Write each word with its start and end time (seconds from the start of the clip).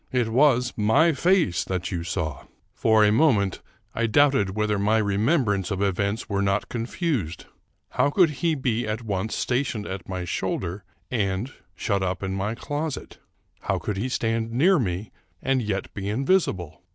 It 0.11 0.29
was 0.29 0.73
my 0.75 1.13
face 1.13 1.63
that 1.63 1.91
you 1.91 2.03
saw!" 2.03 2.45
For 2.73 3.05
a 3.05 3.11
moment 3.11 3.61
I 3.93 4.07
doubted 4.07 4.55
whether 4.57 4.79
my 4.79 4.97
remembrance 4.97 5.69
of 5.69 5.77
384 5.77 5.83
Charles 5.83 5.89
Brockden 5.91 5.95
Brown 5.95 6.05
events 6.07 6.29
were 6.31 6.41
not 6.41 6.69
confused. 6.69 7.45
How 7.89 8.09
could 8.09 8.29
he 8.41 8.55
be 8.55 8.87
at 8.87 9.03
once 9.03 9.35
sta 9.35 9.61
tioned 9.63 9.85
at 9.87 10.09
my 10.09 10.25
shoulder 10.25 10.83
and 11.11 11.53
shut 11.75 12.01
up 12.01 12.23
in 12.23 12.33
my 12.33 12.55
closet? 12.55 13.19
How 13.59 13.77
could 13.77 13.97
he 13.97 14.09
stand 14.09 14.51
near 14.51 14.79
me 14.79 15.11
and 15.39 15.61
yet 15.61 15.93
be 15.93 16.09
invisible? 16.09 16.81